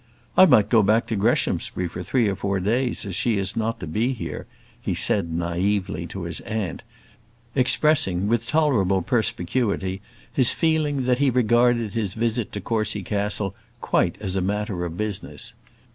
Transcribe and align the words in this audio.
"I 0.35 0.47
might 0.47 0.69
go 0.69 0.81
back 0.81 1.05
to 1.09 1.15
Greshamsbury 1.15 1.87
for 1.87 2.01
three 2.01 2.27
or 2.27 2.35
four 2.35 2.59
days 2.59 3.05
as 3.05 3.15
she 3.15 3.37
is 3.37 3.55
not 3.55 3.79
to 3.81 3.85
be 3.85 4.13
here," 4.13 4.47
he 4.81 4.95
said 4.95 5.31
naïvely 5.31 6.09
to 6.09 6.23
his 6.23 6.39
aunt, 6.39 6.81
expressing, 7.53 8.27
with 8.27 8.47
tolerable 8.47 9.03
perspicuity, 9.03 10.01
his 10.33 10.53
feeling, 10.53 11.03
that 11.03 11.19
he 11.19 11.29
regarded 11.29 11.93
his 11.93 12.15
visit 12.15 12.51
to 12.53 12.61
Courcy 12.61 13.03
Castle 13.03 13.53
quite 13.79 14.15
as 14.19 14.35
a 14.35 14.41
matter 14.41 14.85
of 14.85 14.97
business. 14.97 15.53